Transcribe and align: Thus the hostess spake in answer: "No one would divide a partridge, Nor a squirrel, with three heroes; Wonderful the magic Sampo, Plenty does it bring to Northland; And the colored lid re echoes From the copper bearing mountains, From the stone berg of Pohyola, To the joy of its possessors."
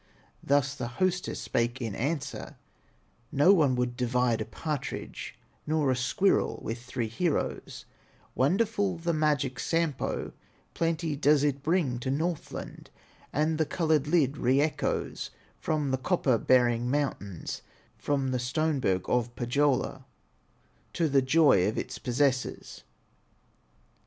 Thus 0.43 0.73
the 0.73 0.87
hostess 0.97 1.39
spake 1.39 1.79
in 1.79 1.93
answer: 1.93 2.55
"No 3.31 3.53
one 3.53 3.75
would 3.75 3.95
divide 3.95 4.41
a 4.41 4.45
partridge, 4.45 5.37
Nor 5.67 5.91
a 5.91 5.95
squirrel, 5.95 6.57
with 6.63 6.81
three 6.81 7.07
heroes; 7.07 7.85
Wonderful 8.33 8.97
the 8.97 9.13
magic 9.13 9.59
Sampo, 9.59 10.31
Plenty 10.73 11.15
does 11.15 11.43
it 11.43 11.61
bring 11.61 11.99
to 11.99 12.09
Northland; 12.09 12.89
And 13.31 13.59
the 13.59 13.65
colored 13.67 14.07
lid 14.07 14.39
re 14.39 14.59
echoes 14.59 15.29
From 15.59 15.91
the 15.91 15.99
copper 15.99 16.39
bearing 16.39 16.89
mountains, 16.89 17.61
From 17.95 18.31
the 18.31 18.39
stone 18.39 18.79
berg 18.79 19.03
of 19.07 19.35
Pohyola, 19.35 20.05
To 20.93 21.07
the 21.09 21.21
joy 21.21 21.67
of 21.67 21.77
its 21.77 21.99
possessors." 21.99 22.81